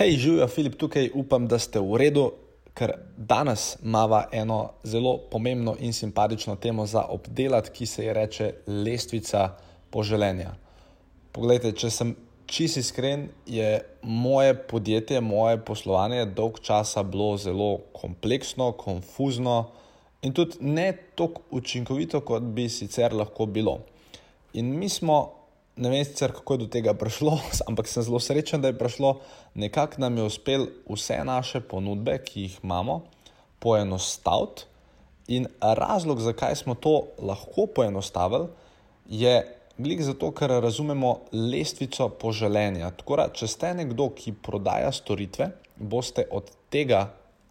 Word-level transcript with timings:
Hej, 0.00 0.16
živijo 0.16 0.46
Filip 0.48 0.76
tukaj, 0.80 1.10
upam, 1.14 1.44
da 1.46 1.58
ste 1.58 1.76
v 1.84 1.98
redu, 2.00 2.22
ker 2.72 2.94
danes 3.16 3.74
imamo 3.84 4.22
eno 4.32 4.70
zelo 4.82 5.18
pomembno 5.30 5.74
in 5.80 5.92
simpatično 5.92 6.54
temo 6.56 6.86
za 6.86 7.02
obdelati, 7.04 7.70
ki 7.70 7.86
se 7.86 8.04
ji 8.04 8.12
reče 8.12 8.46
lestvica 8.66 9.42
poželenja. 9.90 10.54
Poglejte, 11.32 11.74
če 11.76 11.90
sem 11.90 12.14
čist 12.46 12.80
iskren, 12.80 13.26
je 13.46 13.82
moje 14.02 14.54
podjetje, 14.54 15.20
moje 15.20 15.60
poslovanje 15.64 16.24
dolg 16.24 16.62
časa 16.64 17.02
bilo 17.02 17.36
zelo 17.36 17.82
kompleksno, 17.92 18.72
konfuzno 18.72 19.66
in 20.22 20.32
tudi 20.32 20.64
ne 20.64 20.94
tako 21.14 21.44
učinkovito, 21.50 22.24
kot 22.24 22.48
bi 22.56 22.70
sicer 22.72 23.12
lahko 23.12 23.46
bilo. 23.46 23.82
In 24.56 24.72
mi 24.78 24.88
smo, 24.88 25.20
ne 25.76 25.90
vem 25.90 26.04
sicer 26.04 26.32
kako 26.32 26.54
je 26.54 26.58
do 26.64 26.66
tega 26.66 26.94
prišlo, 26.94 27.38
ampak 27.68 27.88
sem 27.88 28.02
zelo 28.02 28.20
srečen, 28.20 28.62
da 28.62 28.72
je 28.72 28.78
prišlo, 28.78 29.20
nekako 29.54 30.00
nam 30.00 30.18
je 30.18 30.26
uspel 30.30 30.66
vse 30.88 31.20
naše 31.24 31.60
ponudbe, 31.60 32.18
ki 32.24 32.48
jih 32.48 32.58
imamo, 32.62 33.02
poenostaviti. 33.58 34.66
In 35.30 35.46
razlog, 35.60 36.20
zakaj 36.20 36.56
smo 36.56 36.74
to 36.74 37.06
lahko 37.22 37.68
poenostavili, 37.74 38.48
je 39.06 39.60
Glik 39.80 40.02
zato, 40.04 40.28
ker 40.36 40.52
razumemo 40.60 41.14
lestvico 41.32 42.10
poželenja. 42.20 42.90
Tako 43.00 43.16
da, 43.16 43.24
če 43.32 43.46
ste 43.48 43.70
nekdo, 43.78 44.10
ki 44.12 44.34
prodaja 44.44 44.90
storitve, 44.92 45.46
boste 45.76 46.26
od 46.36 46.50
tega 46.68 47.06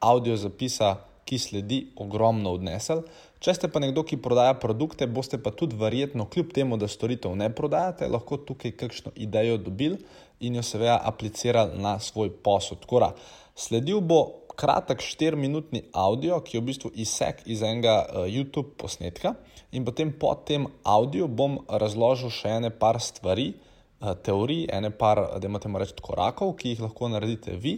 audio 0.06 0.36
zapisa, 0.38 0.92
ki 1.30 1.38
sledi, 1.38 1.80
ogromno 2.02 2.56
odnesel. 2.58 3.04
Če 3.40 3.54
ste 3.56 3.70
pa 3.72 3.80
nekdo, 3.84 4.02
ki 4.04 4.18
prodaja 4.20 4.56
produkte, 4.60 5.08
boste 5.08 5.38
pa 5.40 5.54
tudi 5.56 5.78
verjetno, 5.80 6.26
kljub 6.32 6.50
temu, 6.56 6.80
da 6.82 6.90
storitev 6.90 7.38
ne 7.38 7.52
prodajate, 7.56 8.10
lahko 8.10 8.42
tukaj 8.50 8.74
kakšno 8.80 9.14
idejo 9.16 9.60
dobili 9.62 10.02
in 10.44 10.58
jo 10.58 10.64
seveda 10.66 10.98
aplicirali 11.08 11.80
na 11.80 12.00
svoj 12.04 12.34
posel. 12.44 12.80
Tako 12.82 13.04
da, 13.06 13.14
sledil 13.56 14.02
bo 14.02 14.20
kratek 14.60 15.00
4-minutni 15.06 15.86
audio, 15.96 16.42
ki 16.44 16.58
je 16.58 16.62
v 16.62 16.68
bistvu 16.68 16.92
izsek 17.00 17.46
iz 17.48 17.64
enega 17.64 17.96
uh, 18.04 18.26
YouTube 18.28 18.76
posnetka, 18.82 19.38
in 19.72 19.86
potem 19.88 20.12
po 20.12 20.34
tem 20.36 20.66
audiu 20.84 21.30
bom 21.32 21.62
razložil 21.70 22.34
še 22.34 22.58
ene 22.58 22.74
par 22.76 23.00
stvari, 23.00 23.54
uh, 23.54 24.18
teorij, 24.20 24.66
ene 24.76 24.92
par, 24.92 25.22
da 25.40 25.48
imate 25.48 25.72
reči, 25.72 25.96
korakov, 26.04 26.58
ki 26.60 26.74
jih 26.74 26.84
lahko 26.90 27.08
naredite 27.14 27.56
vi, 27.56 27.78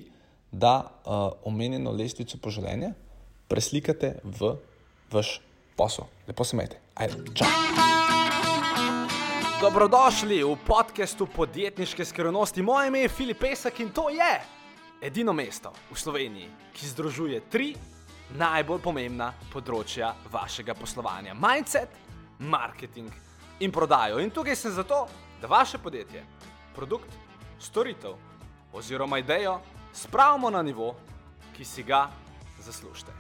da 0.52 0.80
uh, 0.82 1.30
omenjeno 1.46 1.94
lestvico 1.94 2.42
poželenja 2.42 2.96
preslikate 3.52 4.24
v 4.24 4.56
vaš 5.12 5.42
posel. 5.76 6.08
Lepo 6.28 6.44
se 6.44 6.56
imejte. 6.56 6.80
Ajde, 6.96 7.20
čau! 7.36 7.48
Dobrodošli 9.62 10.40
v 10.44 10.56
podkastu 10.68 11.28
podjetniške 11.28 12.06
skrivnosti. 12.06 12.62
Moje 12.62 12.88
ime 12.88 13.00
je 13.04 13.10
Filip 13.10 13.40
Pesek 13.40 13.80
in 13.80 13.92
to 13.92 14.08
je 14.10 14.40
edino 15.04 15.34
mesto 15.34 15.74
v 15.92 16.00
Sloveniji, 16.00 16.48
ki 16.74 16.88
združuje 16.96 17.42
tri 17.52 17.76
najbolj 18.40 18.80
pomembna 18.80 19.34
področja 19.52 20.16
vašega 20.32 20.74
poslovanja: 20.74 21.36
mindset, 21.36 21.92
marketing 22.40 23.12
in 23.60 23.72
prodajo. 23.72 24.24
In 24.24 24.32
tukaj 24.32 24.56
sem 24.56 24.72
zato, 24.72 25.04
da 25.42 25.52
vaše 25.52 25.78
podjetje, 25.78 26.24
produkt, 26.76 27.12
storitev 27.60 28.16
oziroma 28.72 29.20
idejo 29.20 29.60
spravimo 29.94 30.50
na 30.50 30.64
nivo, 30.64 30.96
ki 31.52 31.68
si 31.68 31.84
ga 31.84 32.08
zaslužite. 32.62 33.12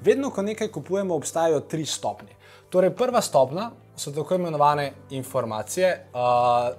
Vedno, 0.00 0.30
ko 0.30 0.42
nekaj 0.42 0.68
kupujemo, 0.68 1.14
obstajajo 1.14 1.60
tri 1.60 1.86
stopnje. 1.86 2.34
Torej, 2.70 2.90
prva 2.90 3.20
stopnja 3.20 3.70
so 3.96 4.12
tako 4.12 4.34
imenovane 4.34 4.92
informacije. 5.10 6.06
Uh, 6.12 6.18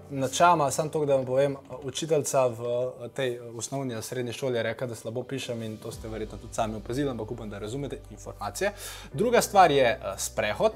načeloma, 0.09 0.71
samo 0.71 0.89
to, 0.89 1.05
da 1.05 1.15
vam 1.15 1.25
povem, 1.25 1.55
učiteljica 1.83 2.47
v 2.47 2.91
tej 3.15 3.39
osnovni 3.57 3.93
in 3.93 4.01
srednji 4.01 4.33
šoli 4.33 4.57
je 4.57 4.63
rekla, 4.63 4.87
da 4.87 4.95
slabo 4.95 5.23
pišem 5.23 5.63
in 5.63 5.77
to 5.77 5.91
ste 5.91 6.07
verjetno 6.07 6.37
tudi 6.37 6.53
sami 6.53 6.75
opazili, 6.75 7.09
ampak 7.09 7.31
upam, 7.31 7.49
da 7.49 7.59
razumete 7.59 7.99
informacije. 8.11 8.71
Druga 9.13 9.41
stvar 9.41 9.71
je 9.71 9.99
sprehod. 10.17 10.73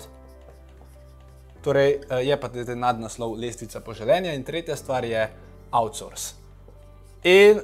Torej, 1.63 2.01
je 2.23 2.39
pa 2.39 2.49
tudi 2.51 2.75
nadnaslov 2.75 3.37
lestvica 3.39 3.79
poželenja, 3.79 4.33
in 4.33 4.43
tretja 4.43 4.75
stvar 4.75 5.05
je 5.05 5.29
outsource. 5.71 6.35
In 7.23 7.61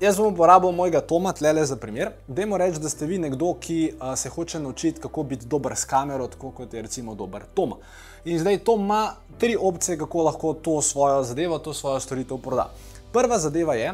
Jaz 0.00 0.16
bom 0.16 0.32
uporabil 0.32 0.72
mojega 0.72 1.00
Toma, 1.04 1.32
tle 1.36 1.64
za 1.64 1.76
primer. 1.76 2.14
Dajmo 2.26 2.56
reči, 2.56 2.80
da 2.80 2.88
ste 2.88 3.04
vi 3.06 3.18
nekdo, 3.20 3.50
ki 3.60 3.92
uh, 3.92 4.14
se 4.16 4.30
hoče 4.32 4.58
naučiti, 4.60 5.00
kako 5.00 5.22
biti 5.22 5.46
dober 5.46 5.76
s 5.76 5.84
kamero, 5.84 6.26
tako 6.26 6.50
kot 6.56 6.74
je 6.74 6.82
recimo 6.82 7.14
dober 7.14 7.42
Tom. 7.54 7.74
In 8.24 8.38
zdaj 8.38 8.58
Tom 8.64 8.80
ima 8.80 9.12
tri 9.38 9.56
opcije, 9.60 9.98
kako 9.98 10.22
lahko 10.22 10.54
to 10.54 10.82
svojo 10.82 11.22
zadevo, 11.22 11.58
to 11.58 11.74
svojo 11.74 12.00
storitev 12.00 12.38
proda. 12.38 12.70
Prva 13.12 13.38
zadeva 13.38 13.74
je, 13.74 13.92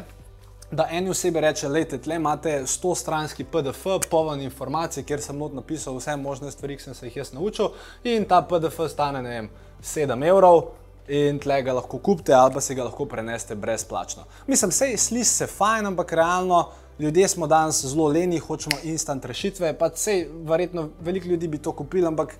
da 0.71 0.87
eni 0.91 1.09
osebi 1.09 1.41
reče: 1.41 1.67
Lejte, 1.67 1.97
tle 1.97 2.15
imate 2.15 2.61
100 2.65 2.95
stranski 2.95 3.43
PDF, 3.43 3.85
poln 4.09 4.41
informacij, 4.41 5.03
kjer 5.03 5.21
sem 5.21 5.37
not 5.37 5.53
napisal 5.53 5.95
vse 5.97 6.15
možne 6.17 6.51
stvari, 6.51 6.77
ki 6.77 6.83
sem 6.83 6.93
se 6.93 7.07
jih 7.07 7.21
jaz 7.21 7.33
naučil, 7.33 7.71
in 8.03 8.25
ta 8.25 8.41
PDF 8.41 8.89
stane, 8.91 9.21
ne 9.23 9.29
vem, 9.29 9.49
7 9.83 10.27
evrov 10.27 10.63
in 11.07 11.39
tle 11.39 11.61
ga 11.63 11.73
lahko 11.73 11.99
kupite 12.03 12.33
ali 12.35 12.53
pa 12.53 12.61
si 12.61 12.75
ga 12.75 12.83
lahko 12.83 13.05
preneste 13.05 13.55
brezplačno. 13.55 14.25
Mislim, 14.47 14.71
sej 14.71 14.97
sliši 14.97 15.29
se 15.29 15.47
fajn, 15.47 15.85
ampak 15.85 16.11
realno 16.11 16.65
ljudje 16.99 17.27
smo 17.27 17.47
danes 17.47 17.85
zelo 17.85 18.07
leni, 18.07 18.39
hočemo 18.39 18.77
instant 18.83 19.25
rešitve, 19.25 19.73
pa 19.77 19.89
sej 19.95 20.27
verjetno 20.43 20.89
veliko 20.99 21.27
ljudi 21.27 21.47
bi 21.47 21.57
to 21.57 21.71
kupili, 21.71 22.07
ampak 22.07 22.35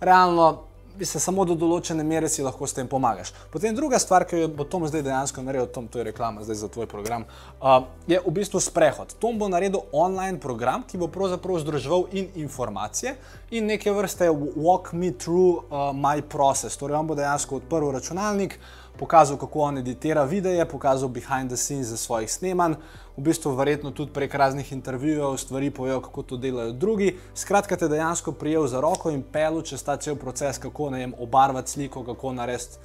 realno 0.00 0.64
se 1.00 1.20
samo 1.20 1.44
do 1.48 1.54
določene 1.58 2.04
mere 2.04 2.28
si 2.28 2.44
lahko 2.44 2.66
s 2.68 2.76
tem 2.76 2.88
pomagaš. 2.88 3.32
Potem 3.52 3.74
druga 3.74 3.98
stvar, 4.02 4.26
ki 4.28 4.44
jo 4.44 4.50
bo 4.52 4.66
Tom 4.68 4.84
zdaj 4.88 5.04
dejansko 5.06 5.44
naredil, 5.44 5.70
Tom, 5.72 5.88
to 5.88 6.00
je 6.00 6.06
reklama 6.10 6.44
zdaj 6.44 6.60
za 6.62 6.68
tvoj 6.72 6.88
program, 6.90 7.24
uh, 7.60 7.88
je 8.10 8.20
v 8.20 8.34
bistvu 8.34 8.60
sprehod. 8.60 9.16
Tom 9.22 9.40
bo 9.40 9.48
naredil 9.52 9.86
online 9.92 10.40
program, 10.40 10.84
ki 10.88 11.00
bo 11.00 11.08
pravzaprav 11.12 11.62
združeval 11.64 12.06
in 12.12 12.30
informacije 12.44 13.16
in 13.50 13.66
neke 13.66 13.92
vrste 13.92 14.30
walk 14.30 14.92
me 14.92 15.12
through 15.12 15.64
uh, 15.64 15.90
my 15.96 16.22
process. 16.22 16.76
Torej, 16.76 17.00
on 17.00 17.10
bo 17.10 17.18
dejansko 17.18 17.62
odprl 17.62 17.92
računalnik, 17.96 18.58
pokazal, 18.98 19.36
kako 19.40 19.60
on 19.60 19.78
editira 19.78 20.24
videe, 20.24 20.64
pokazal 20.68 21.08
behind 21.08 21.50
the 21.50 21.56
scenes 21.56 21.86
za 21.86 21.96
svojih 21.96 22.32
snemanj, 22.32 22.76
v 23.16 23.22
bistvu 23.22 23.54
verjetno 23.56 23.90
tudi 23.90 24.12
prek 24.12 24.34
raznih 24.34 24.72
intervjujev 24.72 25.36
stvari 25.36 25.70
povedal, 25.70 26.00
kako 26.00 26.22
to 26.22 26.36
delajo 26.36 26.72
drugi. 26.72 27.16
Skratka, 27.34 27.76
te 27.76 27.88
dejansko 27.88 28.32
prijel 28.32 28.66
za 28.66 28.80
roko 28.80 29.10
in 29.10 29.22
pel 29.22 29.62
čez 29.62 29.82
ta 29.82 29.96
cel 29.96 30.16
proces, 30.16 30.58
kako 30.58 30.90
ne 30.90 30.98
vem, 30.98 31.14
obarvati 31.18 31.70
sliko, 31.70 32.04
kako 32.04 32.32
narediti 32.32 32.76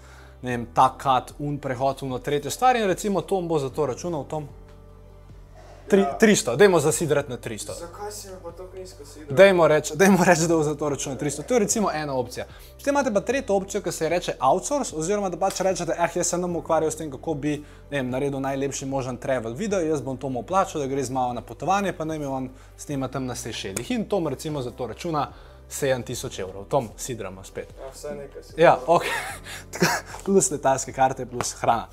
ta 0.73 0.93
kat, 0.97 1.33
un 1.39 1.57
prehod 1.57 2.01
v 2.01 2.19
tretjo 2.19 2.51
stvar 2.51 2.75
in 2.75 2.87
recimo 2.87 3.21
Tom 3.21 3.47
bo 3.47 3.59
za 3.59 3.69
to 3.69 3.85
računal, 3.85 4.25
Tom. 4.29 4.47
Tri, 5.89 6.05
300, 6.19 6.55
dajmo 6.55 6.79
zasidrati 6.79 7.29
na 7.29 7.37
300. 7.37 7.79
Zakaj 7.79 8.11
si 8.11 8.27
me 8.27 8.33
pa 8.43 8.51
tako 8.51 8.77
nizko 8.77 9.05
sidral? 9.05 9.37
Dajmo 9.37 9.67
reči, 9.67 9.93
reč, 10.25 10.39
da 10.39 10.55
bo 10.55 10.63
za 10.63 10.75
to 10.75 10.89
računal 10.89 11.17
300. 11.17 11.43
To 11.43 11.53
je 11.53 11.59
recimo 11.59 11.91
ena 11.93 12.13
opcija. 12.13 12.45
Potem 12.77 12.93
imate 12.93 13.13
pa 13.13 13.21
tretjo 13.21 13.55
opcijo, 13.55 13.81
ki 13.81 13.91
se 13.91 14.09
reče 14.09 14.33
outsource, 14.39 14.95
oziroma 14.95 15.29
da 15.29 15.37
pač 15.37 15.61
rečete, 15.61 15.95
eh, 15.97 16.09
jaz 16.15 16.27
se 16.27 16.37
nam 16.37 16.55
ukvarjam 16.55 16.91
s 16.91 16.95
tem, 16.95 17.11
kako 17.11 17.33
bi 17.33 17.63
vem, 17.91 18.09
naredil 18.09 18.39
najlepši 18.39 18.85
možen 18.85 19.17
travel 19.17 19.53
video, 19.53 19.79
jaz 19.79 20.01
bom 20.01 20.17
to 20.17 20.29
mu 20.29 20.43
plačal, 20.43 20.81
da 20.81 20.87
gre 20.87 21.03
z 21.03 21.11
malo 21.11 21.33
na 21.33 21.41
potovanje, 21.41 21.93
pa 21.93 22.05
naj 22.05 22.19
mi 22.19 22.25
on 22.25 22.49
snima 22.77 23.07
tam 23.07 23.25
na 23.25 23.35
Sešelih. 23.35 23.91
In 23.91 24.05
Tom 24.05 24.27
recimo 24.27 24.61
za 24.61 24.71
to 24.71 24.87
računa 24.87 25.31
7000 25.69 26.39
evrov. 26.41 26.65
Tom 26.65 26.89
sidramo 26.97 27.43
spet. 27.43 27.67
Ja, 27.79 27.91
vse 27.93 28.15
nekaj. 28.15 28.41
Ja, 28.57 28.77
ok. 28.87 29.03
plus 30.25 30.51
letalske 30.51 30.93
karte, 30.93 31.25
plus 31.25 31.53
hrana. 31.53 31.87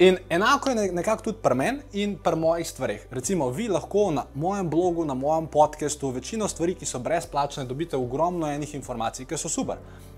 In 0.00 0.16
enako 0.28 0.70
je 0.70 0.92
nekako 0.92 1.22
tudi 1.22 1.38
pri 1.42 1.54
meni 1.54 1.80
in 1.92 2.14
pri 2.24 2.36
mojih 2.36 2.68
stvarih. 2.68 3.06
Recimo, 3.10 3.50
vi 3.50 3.66
lahko 3.68 4.10
na 4.10 4.24
mojem 4.34 4.70
blogu, 4.70 5.04
na 5.04 5.14
mojem 5.14 5.46
podkastu, 5.46 6.08
večino 6.10 6.48
stvari, 6.48 6.74
ki 6.74 6.86
so 6.86 6.98
brezplačne, 6.98 7.66
dobite 7.68 7.96
ogromno 7.96 8.48
enih 8.48 8.74
informacij, 8.74 9.26
ki 9.26 9.36
so 9.36 9.48
super. 9.48 9.76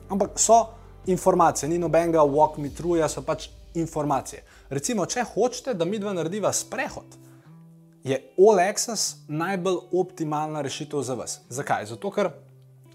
Ampak 0.09 0.39
so 0.39 0.61
informacije, 1.07 1.69
ni 1.69 1.81
nobenega 1.83 2.23
walk 2.23 2.61
me 2.63 2.71
through, 2.71 3.03
so 3.11 3.25
pač 3.27 3.49
informacije. 3.75 4.45
Recimo, 4.71 5.07
če 5.07 5.27
hočete, 5.35 5.75
da 5.75 5.85
mi 5.85 5.99
dva 5.99 6.13
narediva 6.15 6.53
sprehod, 6.53 7.19
je 8.05 8.23
All 8.39 8.63
Access 8.63 9.17
najbolj 9.29 9.81
optimalna 9.99 10.63
rešitev 10.63 11.03
za 11.03 11.19
vas. 11.19 11.41
Zakaj? 11.49 11.91
Zato, 11.91 12.11
ker 12.11 12.31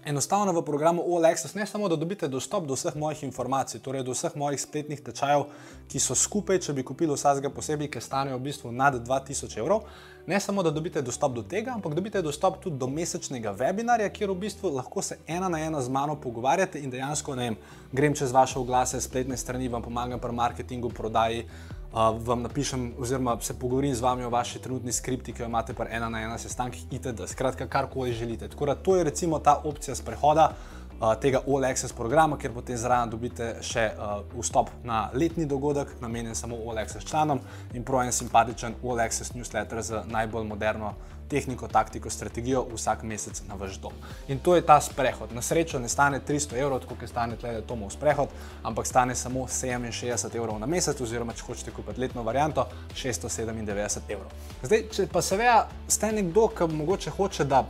enostavno 0.04 0.52
v 0.52 0.64
programu 0.64 1.02
OLX 1.06 1.54
ne 1.54 1.66
samo, 1.66 1.88
da 1.88 1.96
dobite 1.96 2.28
dostop 2.28 2.66
do 2.66 2.74
vseh 2.74 2.96
mojih 2.96 3.22
informacij, 3.22 3.80
torej 3.80 4.02
do 4.02 4.12
vseh 4.12 4.36
mojih 4.36 4.60
spletnih 4.60 5.00
tečajev, 5.00 5.46
ki 5.88 6.00
so 6.00 6.14
skupaj, 6.14 6.60
če 6.64 6.72
bi 6.72 6.84
kupili 6.84 7.14
vsakega 7.14 7.50
posebej, 7.50 7.90
ki 7.90 8.00
stanejo 8.00 8.38
v 8.38 8.46
bistvu 8.48 8.72
nad 8.72 8.94
2000 8.94 9.58
evrov. 9.58 9.88
Ne 10.28 10.40
samo, 10.40 10.62
da 10.62 10.70
dobite 10.70 11.02
dostop 11.02 11.32
do 11.32 11.42
tega, 11.42 11.72
ampak 11.72 11.94
dobite 11.94 12.22
dostop 12.22 12.60
tudi 12.60 12.76
do 12.76 12.86
mesečnega 12.86 13.54
webinarja, 13.56 14.10
kjer 14.12 14.30
v 14.30 14.40
bistvu 14.44 14.74
lahko 14.76 15.02
se 15.02 15.18
ena 15.26 15.48
na 15.48 15.60
ena 15.64 15.80
z 15.80 15.88
mano 15.88 16.18
pogovarjate 16.20 16.82
in 16.84 16.90
dejansko 16.90 17.34
ne 17.34 17.48
vem, 17.48 17.56
grem 17.92 18.14
čez 18.14 18.32
vaše 18.32 18.58
oglase, 18.58 19.00
spletne 19.00 19.36
strani, 19.36 19.68
vam 19.72 19.82
pomagam 19.82 20.20
pri 20.20 20.32
marketingu, 20.32 20.90
prodaji 20.92 21.46
vam 21.92 22.42
napišem, 22.42 22.92
oziroma 22.98 23.36
se 23.40 23.54
pogovorim 23.58 23.94
z 23.94 24.00
vami 24.00 24.24
o 24.24 24.30
vaši 24.30 24.58
trenutni 24.58 24.92
skripti, 24.92 25.32
ki 25.32 25.42
jo 25.42 25.46
imate 25.48 25.74
pa 25.74 25.86
ena 25.90 26.08
na 26.08 26.20
ena 26.20 26.38
sestankih, 26.38 26.84
itd. 26.90 27.26
Skratka, 27.26 27.66
karkoli 27.66 28.12
želite. 28.12 28.48
Tako 28.48 28.66
da 28.66 28.74
to 28.74 28.96
je 28.96 29.04
recimo 29.04 29.38
ta 29.38 29.60
opcija 29.64 29.94
sprehoda. 29.94 30.52
Uh, 31.00 31.14
tega 31.20 31.42
All 31.46 31.64
Access 31.64 31.92
programa, 31.92 32.38
kjer 32.38 32.52
potem 32.52 32.76
zraven 32.76 33.10
dobite 33.10 33.54
še 33.62 33.90
uh, 33.94 34.22
vstop 34.38 34.70
na 34.84 35.08
letni 35.14 35.46
dogodek, 35.46 35.96
namenjen 36.00 36.34
samo 36.34 36.58
All 36.68 36.78
Access 36.78 37.06
članom 37.06 37.40
in 37.74 37.84
prav 37.84 38.06
en 38.06 38.12
simpatičen 38.12 38.80
All 38.82 39.00
Access 39.00 39.34
newsletter 39.34 39.82
z 39.82 40.02
najbolj 40.06 40.46
moderno 40.48 40.94
tehniko, 41.28 41.68
taktiko, 41.68 42.10
strategijo 42.10 42.66
vsak 42.74 43.02
mesec 43.02 43.42
na 43.48 43.54
vaš 43.54 43.76
dom. 43.78 43.92
In 44.28 44.38
to 44.38 44.54
je 44.56 44.64
ta 44.66 44.80
sprehod. 44.80 45.32
Na 45.32 45.42
srečo 45.42 45.78
ne 45.78 45.88
stane 45.88 46.20
300 46.28 46.56
evrov, 46.56 46.86
kot 46.88 47.02
je 47.02 47.08
stane 47.08 47.36
tle 47.36 47.60
Tomov 47.68 47.90
sprehod, 47.92 48.32
ampak 48.62 48.86
stane 48.86 49.14
samo 49.14 49.44
67 49.46 50.36
evrov 50.36 50.58
na 50.58 50.66
mesec, 50.66 51.00
oziroma 51.00 51.36
če 51.36 51.44
hočete 51.44 51.74
kupiti 51.76 52.00
letno 52.00 52.22
varianto, 52.22 52.64
697 52.94 54.08
evrov. 54.08 54.32
Zdaj, 54.62 54.86
če 54.92 55.06
pa 55.12 55.22
seveda 55.22 55.68
ste 55.88 56.12
nekdo, 56.12 56.48
ki 56.48 56.70
mogoče 56.72 57.12
hoče, 57.18 57.44
da 57.44 57.66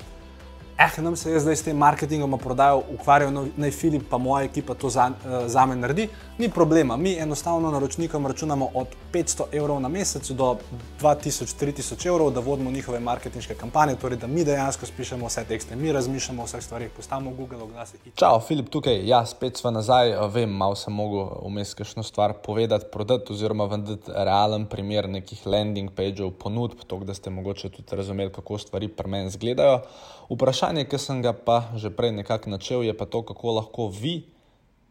eh, 0.79 1.03
nam 1.03 1.17
se 1.17 1.31
je 1.33 1.41
zdaj 1.41 1.57
s 1.57 1.63
tem 1.63 1.77
marketingom 1.77 2.39
prodajo, 2.39 2.83
ukvarjajo 2.95 3.31
no, 3.31 3.47
naj 3.57 3.71
Filip, 3.71 4.03
pa 4.11 4.19
moja 4.19 4.45
ekipa 4.45 4.75
to 4.75 4.91
za, 4.91 5.11
uh, 5.11 5.47
za 5.47 5.67
me 5.67 5.77
naredi, 5.77 6.09
ni 6.39 6.49
problema. 6.49 6.97
Mi 6.97 7.19
enostavno 7.19 7.71
naročnikom 7.71 8.27
računamo 8.27 8.69
od 8.75 8.87
500 9.13 9.43
evrov 9.53 9.81
na 9.81 9.89
mesec 9.89 10.31
do 10.31 10.57
2000-3000 11.01 12.07
evrov, 12.07 12.31
da 12.31 12.41
vodimo 12.41 12.71
njihove 12.71 13.01
marketinške 13.01 13.55
kampanje, 13.55 13.95
torej 13.95 14.19
da 14.19 14.27
mi 14.27 14.45
dejansko 14.45 14.87
pišemo 14.97 15.27
vse 15.27 15.45
tekste, 15.45 15.77
mi 15.77 15.93
razmišljamo 15.93 16.43
o 16.43 16.47
vseh 16.47 16.63
stvarih, 16.63 16.91
postavimo 16.97 17.31
Google 17.31 17.63
oglase. 17.63 17.99
Čau, 18.15 18.41
Filip, 18.41 18.69
tukaj, 18.71 19.07
ja, 19.09 19.25
spet 19.27 19.57
smo 19.57 19.71
nazaj, 19.71 20.15
vem, 20.33 20.51
malo 20.51 20.77
sem 20.79 20.95
mogel 20.95 21.27
vmes 21.43 21.75
kakšno 21.75 22.03
stvar 22.03 22.33
povedati, 22.45 22.87
prodati 22.93 23.33
oziroma 23.33 23.65
vendeti 23.65 24.13
realen 24.15 24.67
primer 24.67 25.09
nekih 25.09 25.47
landing 25.47 25.91
pageov, 25.91 26.31
ponudb, 26.39 26.87
to, 26.87 26.99
da 26.99 27.15
ste 27.15 27.31
mogoče 27.31 27.69
tudi 27.69 27.97
razumeli, 27.97 28.33
kako 28.33 28.59
stvari 28.59 28.89
pri 28.89 29.11
meni 29.11 29.27
izgledajo. 29.27 29.81
Vprašanje, 30.29 30.68
ki 30.69 30.99
sem 30.99 31.23
ga 31.23 31.32
pa 31.32 31.73
že 31.76 31.91
prej 31.91 32.12
nekako 32.12 32.50
načel, 32.50 32.82
je 32.85 32.93
pa 32.97 33.06
to, 33.06 33.23
kako 33.23 33.53
lahko 33.53 33.88
vi 33.88 34.29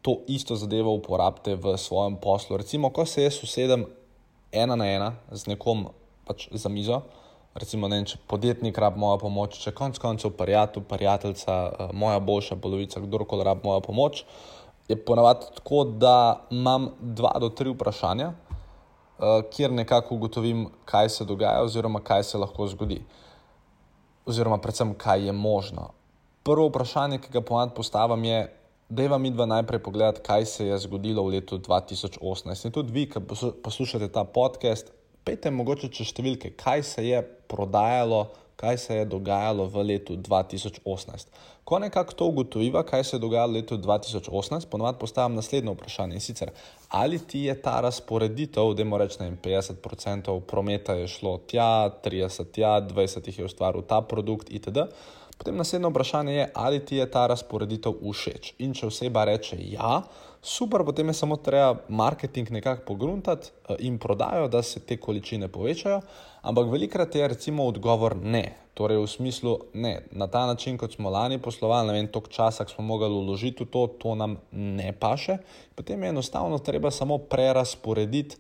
to 0.02 0.24
isto 0.28 0.56
zadevo 0.56 0.94
uporabite 0.94 1.56
v 1.56 1.78
svojem 1.78 2.16
poslu. 2.16 2.58
Recimo, 2.58 2.90
ko 2.90 3.06
se 3.06 3.24
jaz 3.24 3.44
usedem 3.44 3.86
ena 4.52 4.76
na 4.76 4.88
ena 4.88 5.10
z 5.32 5.48
nekom 5.48 5.90
pač 6.26 6.48
za 6.52 6.70
mizo, 6.70 7.02
recimo, 7.56 7.88
ne, 7.88 8.02
če 8.06 8.18
podjetnik 8.28 8.78
rab 8.78 8.98
mojo 8.98 9.18
pomoč, 9.26 9.58
če 9.62 9.74
konc 9.76 9.98
koncev 10.02 10.34
prijatelj, 10.38 10.84
prijateljica, 10.90 11.54
eh, 11.54 11.94
moja 11.94 12.20
boljša 12.20 12.56
polovica, 12.62 13.02
kdorkoli 13.04 13.44
rab 13.44 13.64
mojo 13.64 13.82
pomoč, 13.82 14.24
je 14.88 14.96
ponavadi 14.96 15.52
tako, 15.56 15.84
da 15.84 16.48
imam 16.52 16.92
dva 17.02 17.34
do 17.40 17.50
tri 17.50 17.70
vprašanja, 17.70 18.32
eh, 18.34 19.42
kjer 19.52 19.72
nekako 19.72 20.16
ugotovim, 20.16 20.68
kaj 20.86 21.10
se 21.10 21.26
dogaja 21.26 21.64
oziroma 21.64 22.00
kaj 22.00 22.24
se 22.24 22.38
lahko 22.38 22.68
zgodi. 22.68 23.02
Oziroma, 24.28 24.60
predvsem, 24.60 24.92
kaj 25.00 25.26
je 25.30 25.34
možno. 25.34 25.94
Prvo 26.44 26.68
vprašanje, 26.68 27.22
ki 27.24 27.32
ga 27.32 27.42
ponad 27.42 27.74
postavim, 27.76 28.24
je, 28.28 28.42
Dejva 28.90 29.18
mi 29.18 29.32
dva 29.32 29.46
najprej 29.46 29.82
pogledati, 29.84 30.22
kaj 30.24 30.46
se 30.46 30.66
je 30.68 30.78
zgodilo 30.80 31.24
v 31.24 31.28
letu 31.28 31.58
2018. 31.60 32.66
In 32.66 32.72
tudi 32.72 32.94
vi, 32.96 33.04
ki 33.12 33.20
poslušate 33.64 34.08
ta 34.08 34.24
podcast, 34.24 34.94
pejte 35.28 35.52
mogoče 35.52 35.90
čez 35.92 36.14
številke, 36.14 36.54
kaj 36.56 36.84
se 36.88 37.04
je 37.04 37.20
prodajalo, 37.52 38.30
kaj 38.58 38.78
se 38.78 38.96
je 38.96 39.06
dogajalo 39.06 39.68
v 39.70 39.84
letu 39.84 40.16
2018. 40.18 41.28
Ko 41.64 41.80
nekako 41.80 42.14
to 42.14 42.26
ugotoviva, 42.26 42.84
kaj 42.84 43.04
se 43.04 43.16
je 43.16 43.20
dogajalo 43.20 43.52
v 43.52 43.56
letu 43.56 43.78
2018, 43.78 44.66
ponovadi 44.72 44.98
postavim 45.00 45.36
naslednjo 45.36 45.76
vprašanje. 45.76 46.16
In 46.16 46.22
sicer, 46.22 46.52
ali 46.90 47.20
ti 47.20 47.42
je 47.46 47.56
ta 47.62 47.82
razporeditev, 47.82 48.74
da 48.74 48.84
moramo 48.84 49.08
reči, 49.08 49.38
50% 49.44 50.40
prometa 50.42 50.94
je 50.94 51.08
šlo 51.08 51.38
tja, 51.38 51.90
30 52.04 52.52
tja, 52.52 52.82
20 52.82 53.28
jih 53.28 53.40
je 53.40 53.46
ustvaril 53.46 53.82
ta 53.82 54.02
produkt 54.02 54.50
itd. 54.50 54.90
Potem 55.38 55.58
naslednje 55.58 55.90
vprašanje 55.90 56.34
je, 56.34 56.50
ali 56.54 56.86
ti 56.86 56.96
je 56.98 57.12
ta 57.12 57.28
razporeditev 57.28 57.94
všeč. 58.02 58.54
In 58.66 58.74
če 58.74 58.88
oseba 58.90 59.26
reče 59.30 59.58
ja, 59.70 60.02
super, 60.42 60.84
potem 60.86 61.08
je 61.08 61.14
samo 61.14 61.38
treba 61.38 61.76
marketing 61.90 62.52
nekako 62.52 62.86
pogruntati 62.88 63.50
eh, 63.50 63.76
in 63.80 64.00
prodajo, 64.00 64.48
da 64.48 64.64
se 64.64 64.80
te 64.80 64.98
količine 64.98 65.48
povečajo. 65.48 66.02
Ampak 66.42 66.72
velikrat 66.72 67.16
je 67.16 67.28
recimo 67.28 67.66
odgovor 67.66 68.16
ne. 68.16 68.56
Torej, 68.78 68.98
v 69.02 69.08
smislu, 69.10 69.56
ne, 69.74 70.04
na 70.12 70.28
ta 70.28 70.46
način, 70.46 70.78
kot 70.78 70.94
smo 70.94 71.10
lani 71.10 71.40
poslovali, 71.42 71.88
ne 71.88 71.94
vem, 71.94 72.08
toliko 72.08 72.30
časa 72.30 72.66
smo 72.70 72.84
mogli 72.86 73.10
vložiti 73.10 73.66
v 73.66 73.72
to, 73.74 73.88
to 73.88 74.14
nam 74.16 74.38
ne 74.52 74.92
paše. 74.94 75.38
Potem 75.76 76.04
je 76.04 76.10
enostavno 76.10 76.60
treba 76.60 76.92
samo 76.92 77.18
prerasporediti 77.18 78.38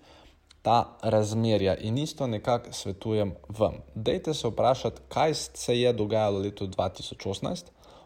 ta 0.67 0.97
razmerja 1.01 1.77
in 1.77 1.97
isto 1.97 2.27
nekako 2.27 2.73
svetujem 2.73 3.35
vam. 3.47 3.73
Dajte 3.95 4.33
se 4.33 4.47
vprašati, 4.47 5.01
kaj 5.09 5.33
se 5.33 5.79
je 5.79 5.93
dogajalo 5.93 6.39
leta 6.39 6.65
2018. 6.65 7.65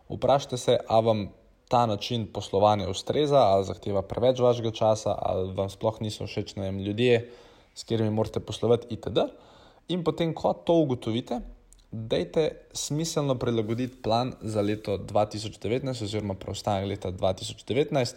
Vprašajte 0.09 0.57
se, 0.57 0.77
ali 0.87 1.05
vam 1.05 1.29
ta 1.67 1.85
način 1.85 2.27
poslovanja 2.33 2.89
ustreza, 2.89 3.37
ali 3.37 3.65
zahteva 3.65 4.01
preveč 4.01 4.39
vašega 4.39 4.71
časa, 4.71 5.15
ali 5.21 5.53
vam 5.53 5.69
sploh 5.69 5.97
niso 6.01 6.27
všeč 6.27 6.53
vem, 6.55 6.77
ljudje, 6.79 7.31
s 7.75 7.83
katerimi 7.83 8.13
morate 8.13 8.39
poslovati, 8.39 8.93
itd. 8.93 9.25
In 9.87 10.03
potem, 10.03 10.33
ko 10.33 10.53
to 10.53 10.75
ugotovite, 10.83 11.39
dajte 11.91 12.51
smiselno 12.73 13.35
prilagoditi 13.35 14.01
plan 14.01 14.35
za 14.41 14.61
leto 14.61 14.97
2019, 14.97 16.03
oziroma 16.03 16.33
preostanek 16.33 16.89
leta 16.89 17.11
2019, 17.11 18.15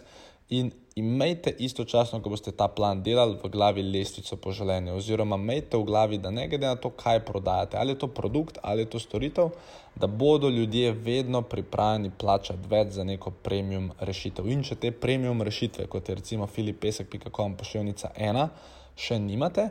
in 0.49 0.71
imejte 0.95 1.51
istočasno, 1.59 2.21
ko 2.21 2.29
boste 2.29 2.51
ta 2.51 2.67
plan 2.67 3.01
delali, 3.03 3.37
v 3.43 3.49
glavi 3.51 3.83
lestvico 3.83 4.37
poželenja, 4.37 4.93
oziroma 4.95 5.35
imejte 5.35 5.77
v 5.77 5.83
glavi, 5.83 6.17
da 6.17 6.31
ne 6.31 6.47
glede 6.47 6.67
na 6.67 6.75
to, 6.75 6.89
kaj 6.89 7.19
prodajate, 7.25 7.77
ali 7.77 7.91
je 7.91 7.99
to 7.99 8.07
produkt 8.07 8.57
ali 8.63 8.81
je 8.81 8.89
to 8.89 8.99
storitev, 8.99 9.49
da 9.95 10.07
bodo 10.07 10.49
ljudje 10.49 10.91
vedno 10.91 11.41
pripravljeni 11.41 12.11
plačati 12.17 12.67
več 12.69 12.93
za 12.93 13.03
neko 13.03 13.31
premium 13.31 13.91
rešitev. 13.99 14.47
In 14.47 14.63
če 14.63 14.75
te 14.75 14.91
premium 14.91 15.41
rešitve, 15.41 15.87
kot 15.87 16.09
je 16.09 16.15
recimo 16.15 16.47
filipesek.com 16.47 17.57
pošiljnica 17.57 18.11
ena, 18.15 18.49
še 18.95 19.19
nimate, 19.19 19.69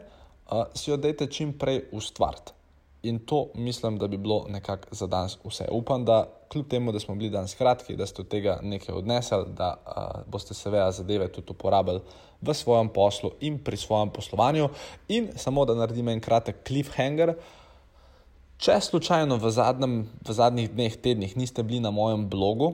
uh, 0.50 0.66
si 0.74 0.90
jo 0.90 0.96
dajte 1.00 1.30
čim 1.32 1.56
prej 1.58 1.86
ustvariti. 1.92 2.52
In 3.04 3.18
to 3.18 3.50
mislim, 3.54 3.98
da 3.98 4.06
bi 4.08 4.16
bilo 4.16 4.46
nekako 4.48 4.88
za 4.90 5.06
danes 5.06 5.36
vse. 5.44 5.66
Upam, 5.70 6.04
da 6.04 6.24
kljub 6.52 6.68
temu, 6.68 6.92
da 6.92 7.00
smo 7.00 7.14
bili 7.14 7.30
danes 7.30 7.54
kratki, 7.54 7.96
da 7.96 8.06
ste 8.06 8.22
od 8.22 8.28
tega 8.28 8.58
nekaj 8.62 8.94
odnesli, 8.94 9.44
da 9.56 9.74
uh, 9.76 10.32
boste 10.32 10.54
seveda 10.54 10.92
zadeve 10.92 11.28
tudi 11.32 11.52
uporabili 11.52 12.00
v 12.40 12.54
svojem 12.54 12.88
poslu 12.88 13.30
in 13.40 13.58
pri 13.58 13.76
svojem 13.76 14.10
poslovanju. 14.10 14.68
In 15.08 15.28
samo 15.36 15.64
da 15.64 15.74
naredim 15.74 16.08
en 16.08 16.20
kratek 16.20 16.64
cliffhanger. 16.66 17.34
Če 18.56 18.80
slučajno 18.80 19.36
v, 19.36 19.50
zadnjem, 19.50 20.00
v 20.28 20.32
zadnjih 20.32 20.70
dneh, 20.72 20.96
tednih 20.96 21.36
niste 21.36 21.62
bili 21.62 21.80
na 21.84 21.90
mojem 21.90 22.28
blogu 22.28 22.72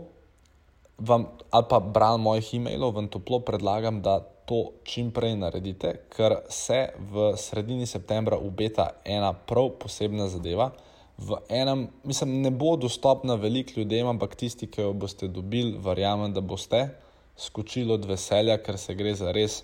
vam, 1.01 1.27
ali 1.51 1.67
pa 1.69 1.81
brali 1.81 2.21
mojih 2.21 2.55
e-mailov, 2.55 2.95
vam 2.95 3.09
toplo 3.09 3.41
predlagam, 3.41 4.03
da 4.03 4.21
to 4.21 4.73
čim 4.85 5.11
prej 5.15 5.37
naredite, 5.39 5.93
ker 6.11 6.41
se 6.51 6.89
v 6.99 7.33
sredini 7.39 7.87
septembra 7.87 8.37
obeta 8.37 8.91
ena 9.05 9.33
prav 9.33 9.71
posebna 9.83 10.29
zadeva. 10.29 10.71
V 11.19 11.37
enem, 11.53 11.89
mislim, 12.05 12.41
ne 12.43 12.51
bo 12.51 12.77
dostopna 12.81 13.35
velik 13.35 13.77
ljudem, 13.77 14.09
ampak 14.09 14.35
tisti, 14.41 14.67
ki 14.67 14.81
jo 14.81 14.93
boste 14.93 15.29
dobili, 15.29 15.77
verjamem, 15.79 16.33
da 16.33 16.41
boste 16.41 16.89
skočili 17.37 17.93
od 17.93 18.09
veselja, 18.09 18.59
ker 18.59 18.79
se 18.79 18.97
gre 18.97 19.15
za 19.15 19.33
res, 19.33 19.63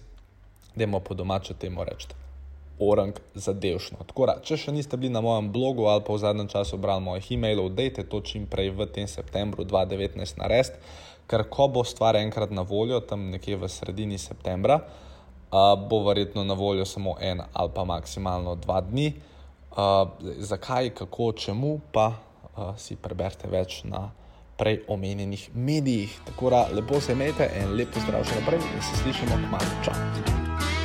da 0.77 0.85
imamo 0.85 1.01
po 1.01 1.15
domače 1.15 1.55
temu 1.55 1.85
reči. 1.85 2.26
Orang 2.79 3.17
zadevšno. 3.35 4.05
Tako 4.05 4.27
da, 4.29 4.37
če 4.45 4.59
še 4.61 4.73
niste 4.73 4.99
bili 5.01 5.13
na 5.13 5.23
mojem 5.25 5.49
blogu 5.53 5.87
ali 5.89 6.05
pa 6.05 6.13
v 6.13 6.21
zadnjem 6.21 6.49
času 6.53 6.77
brali 6.77 7.01
mojih 7.01 7.31
e-mailov, 7.33 7.71
dejte 7.73 8.05
to 8.05 8.21
čim 8.21 8.45
prej 8.45 8.75
v 8.77 8.85
tem 8.93 9.09
septembru 9.09 9.65
2019 9.65 10.43
narediti 10.43 10.77
ker 11.27 11.47
ko 11.51 11.69
bo 11.69 11.85
stvar 11.85 12.17
enkrat 12.17 12.51
na 12.51 12.63
voljo, 12.63 13.01
tam 13.01 13.31
nekje 13.31 13.57
v 13.57 13.69
sredini 13.69 14.19
septembra, 14.19 14.79
uh, 14.81 15.75
bo 15.89 16.03
verjetno 16.07 16.45
na 16.45 16.55
voljo 16.55 16.85
samo 16.85 17.17
en 17.21 17.43
ali 17.53 17.71
pa 17.75 17.85
maksimalno 17.85 18.55
dva 18.55 18.81
dni. 18.81 19.13
Uh, 19.77 20.09
zakaj, 20.39 20.91
kako, 20.95 21.33
čemu, 21.33 21.81
pa 21.93 22.07
uh, 22.09 22.73
si 22.79 22.97
preberite 22.97 23.51
več 23.51 23.83
na 23.85 24.09
prej 24.57 24.87
omenjenih 24.89 25.51
medijih. 25.55 26.17
Tako 26.31 26.51
da 26.51 26.65
lepo 26.73 27.01
se 27.01 27.13
imejte 27.13 27.51
in 27.61 27.77
lepo 27.77 28.01
zdrav 28.01 28.25
še 28.25 28.41
naprej 28.41 28.65
in 28.65 28.81
se 28.81 29.03
slišimo 29.03 29.37
k 29.37 29.53
malu. 29.53 29.77
Čau! 29.85 30.76